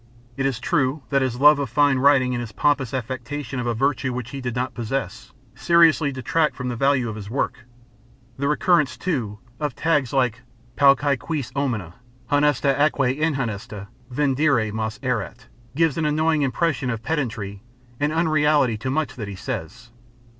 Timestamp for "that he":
19.15-19.35